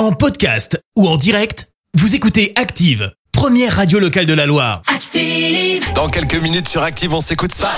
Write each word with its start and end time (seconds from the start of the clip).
En 0.00 0.12
podcast 0.12 0.82
ou 0.96 1.06
en 1.06 1.18
direct, 1.18 1.68
vous 1.92 2.14
écoutez 2.14 2.54
Active, 2.56 3.12
première 3.32 3.76
radio 3.76 3.98
locale 3.98 4.24
de 4.24 4.32
la 4.32 4.46
Loire. 4.46 4.80
Active. 4.86 5.92
Dans 5.92 6.08
quelques 6.08 6.36
minutes 6.36 6.70
sur 6.70 6.82
Active, 6.82 7.12
on 7.12 7.20
s'écoute 7.20 7.54
ça. 7.54 7.70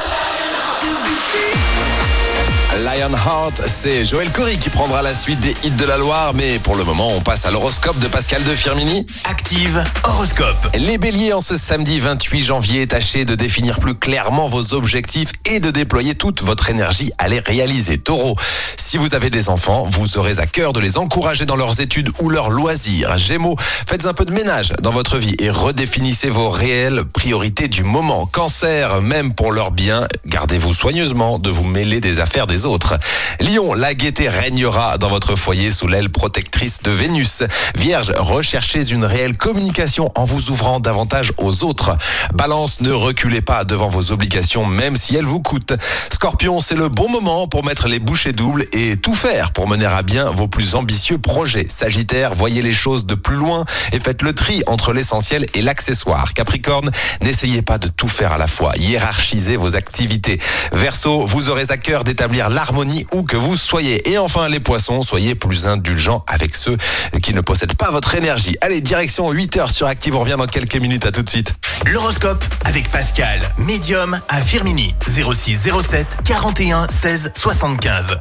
Lionheart, 2.84 3.60
c'est 3.66 4.04
Joël 4.04 4.30
Corry 4.30 4.56
qui 4.58 4.70
prendra 4.70 5.02
la 5.02 5.14
suite 5.14 5.40
des 5.40 5.54
hits 5.62 5.70
de 5.70 5.84
la 5.84 5.98
Loire, 5.98 6.32
mais 6.34 6.58
pour 6.58 6.74
le 6.74 6.84
moment, 6.84 7.08
on 7.14 7.20
passe 7.20 7.44
à 7.44 7.50
l'horoscope 7.50 7.98
de 7.98 8.08
Pascal 8.08 8.42
de 8.44 8.54
Firmini. 8.54 9.04
Active 9.24 9.82
horoscope. 10.04 10.70
Les 10.74 10.98
béliers, 10.98 11.32
en 11.32 11.40
ce 11.40 11.56
samedi 11.56 12.00
28 12.00 12.40
janvier, 12.40 12.86
tâchez 12.86 13.24
de 13.24 13.34
définir 13.34 13.78
plus 13.78 13.94
clairement 13.94 14.48
vos 14.48 14.74
objectifs 14.74 15.32
et 15.44 15.60
de 15.60 15.70
déployer 15.70 16.14
toute 16.14 16.42
votre 16.42 16.70
énergie 16.70 17.12
à 17.18 17.28
les 17.28 17.40
réaliser. 17.40 17.98
Taureau, 17.98 18.36
si 18.92 18.98
vous 18.98 19.14
avez 19.14 19.30
des 19.30 19.48
enfants, 19.48 19.88
vous 19.90 20.18
aurez 20.18 20.38
à 20.38 20.46
cœur 20.46 20.74
de 20.74 20.78
les 20.80 20.98
encourager 20.98 21.46
dans 21.46 21.56
leurs 21.56 21.80
études 21.80 22.10
ou 22.20 22.28
leurs 22.28 22.50
loisirs. 22.50 23.16
Gémeaux, 23.16 23.56
faites 23.58 24.04
un 24.04 24.12
peu 24.12 24.26
de 24.26 24.32
ménage 24.32 24.74
dans 24.82 24.90
votre 24.90 25.16
vie 25.16 25.34
et 25.38 25.48
redéfinissez 25.48 26.28
vos 26.28 26.50
réelles 26.50 27.04
priorités 27.06 27.68
du 27.68 27.84
moment. 27.84 28.26
Cancer, 28.26 29.00
même 29.00 29.34
pour 29.34 29.50
leur 29.50 29.70
bien, 29.70 30.08
gardez-vous 30.26 30.74
soigneusement 30.74 31.38
de 31.38 31.48
vous 31.48 31.64
mêler 31.64 32.02
des 32.02 32.20
affaires 32.20 32.46
des 32.46 32.66
autres. 32.66 32.98
Lion, 33.40 33.72
la 33.72 33.94
gaieté 33.94 34.28
régnera 34.28 34.98
dans 34.98 35.08
votre 35.08 35.36
foyer 35.36 35.70
sous 35.70 35.88
l'aile 35.88 36.10
protectrice 36.10 36.82
de 36.82 36.90
Vénus. 36.90 37.44
Vierge, 37.74 38.12
recherchez 38.18 38.90
une 38.90 39.06
réelle 39.06 39.38
communication 39.38 40.12
en 40.16 40.26
vous 40.26 40.50
ouvrant 40.50 40.80
davantage 40.80 41.32
aux 41.38 41.64
autres. 41.64 41.96
Balance, 42.34 42.82
ne 42.82 42.92
reculez 42.92 43.40
pas 43.40 43.64
devant 43.64 43.88
vos 43.88 44.12
obligations 44.12 44.66
même 44.66 44.96
si 44.96 45.16
elles 45.16 45.24
vous 45.24 45.40
coûtent. 45.40 45.72
Scorpion, 46.12 46.60
c'est 46.60 46.76
le 46.76 46.90
bon 46.90 47.08
moment 47.08 47.48
pour 47.48 47.64
mettre 47.64 47.88
les 47.88 47.98
bouchées 47.98 48.32
doubles 48.32 48.66
et 48.74 48.81
tout 49.02 49.14
faire 49.14 49.52
pour 49.52 49.68
mener 49.68 49.86
à 49.86 50.02
bien 50.02 50.30
vos 50.30 50.48
plus 50.48 50.74
ambitieux 50.74 51.18
projets. 51.18 51.66
Sagittaire, 51.68 52.34
voyez 52.34 52.62
les 52.62 52.72
choses 52.72 53.06
de 53.06 53.14
plus 53.14 53.36
loin 53.36 53.64
et 53.92 54.00
faites 54.00 54.22
le 54.22 54.34
tri 54.34 54.62
entre 54.66 54.92
l'essentiel 54.92 55.46
et 55.54 55.62
l'accessoire. 55.62 56.34
Capricorne, 56.34 56.90
n'essayez 57.20 57.62
pas 57.62 57.78
de 57.78 57.88
tout 57.88 58.08
faire 58.08 58.32
à 58.32 58.38
la 58.38 58.46
fois. 58.46 58.72
Hiérarchisez 58.76 59.56
vos 59.56 59.74
activités. 59.74 60.38
Verseau, 60.72 61.26
vous 61.26 61.48
aurez 61.48 61.66
à 61.68 61.76
cœur 61.76 62.04
d'établir 62.04 62.50
l'harmonie 62.50 63.06
où 63.12 63.22
que 63.22 63.36
vous 63.36 63.56
soyez. 63.56 64.10
Et 64.10 64.18
enfin, 64.18 64.48
les 64.48 64.60
poissons, 64.60 65.02
soyez 65.02 65.34
plus 65.34 65.66
indulgents 65.66 66.24
avec 66.26 66.54
ceux 66.54 66.76
qui 67.22 67.34
ne 67.34 67.40
possèdent 67.40 67.76
pas 67.76 67.90
votre 67.90 68.14
énergie. 68.14 68.56
Allez, 68.60 68.80
direction 68.80 69.32
8h 69.32 69.72
sur 69.72 69.86
Active. 69.86 70.14
On 70.14 70.20
revient 70.20 70.36
dans 70.38 70.46
quelques 70.46 70.76
minutes. 70.76 71.06
À 71.06 71.10
tout 71.10 71.22
de 71.22 71.28
suite. 71.28 71.52
L'horoscope 71.86 72.44
avec 72.64 72.88
Pascal, 72.90 73.40
médium 73.58 74.18
à 74.28 74.40
Firmini. 74.40 74.94
06 75.04 75.68
07 75.82 76.06
41 76.24 76.86
16 76.88 77.32
75. 77.34 78.20